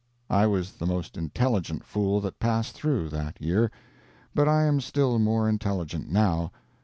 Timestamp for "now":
6.09-6.49